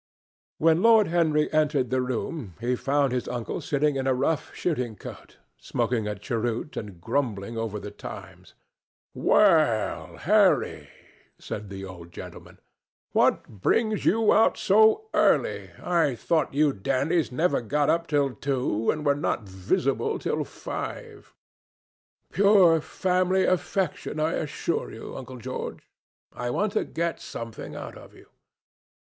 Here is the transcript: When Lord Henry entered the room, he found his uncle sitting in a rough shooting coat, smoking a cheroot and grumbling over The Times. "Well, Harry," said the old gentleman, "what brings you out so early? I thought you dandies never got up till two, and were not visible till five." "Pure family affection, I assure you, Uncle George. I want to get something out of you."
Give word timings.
When 0.57 0.81
Lord 0.81 1.09
Henry 1.09 1.53
entered 1.53 1.91
the 1.91 2.01
room, 2.01 2.55
he 2.59 2.75
found 2.75 3.13
his 3.13 3.27
uncle 3.27 3.61
sitting 3.61 3.97
in 3.97 4.07
a 4.07 4.15
rough 4.15 4.51
shooting 4.55 4.95
coat, 4.95 5.37
smoking 5.57 6.07
a 6.07 6.15
cheroot 6.15 6.75
and 6.75 6.99
grumbling 6.99 7.55
over 7.55 7.79
The 7.79 7.91
Times. 7.91 8.55
"Well, 9.13 10.17
Harry," 10.17 10.89
said 11.37 11.69
the 11.69 11.85
old 11.85 12.11
gentleman, 12.11 12.59
"what 13.11 13.47
brings 13.61 14.03
you 14.03 14.33
out 14.33 14.57
so 14.57 15.05
early? 15.13 15.69
I 15.79 16.15
thought 16.15 16.51
you 16.51 16.73
dandies 16.73 17.31
never 17.31 17.61
got 17.61 17.87
up 17.87 18.07
till 18.07 18.33
two, 18.33 18.89
and 18.89 19.05
were 19.05 19.13
not 19.13 19.43
visible 19.43 20.17
till 20.17 20.43
five." 20.43 21.31
"Pure 22.31 22.81
family 22.81 23.45
affection, 23.45 24.19
I 24.19 24.31
assure 24.31 24.91
you, 24.91 25.15
Uncle 25.15 25.37
George. 25.37 25.87
I 26.33 26.49
want 26.49 26.73
to 26.73 26.85
get 26.85 27.19
something 27.21 27.75
out 27.75 27.95
of 27.95 28.15
you." 28.15 28.25